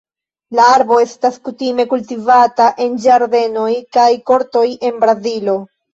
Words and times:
La 0.59 0.63
arbo 0.77 0.95
estas 1.01 1.35
kutime 1.49 1.85
kultivata 1.91 2.69
en 2.87 2.95
ĝardenoj 3.05 3.69
kaj 3.99 4.09
kortoj 4.31 4.65
en 4.91 4.99
Brazilo. 5.05 5.59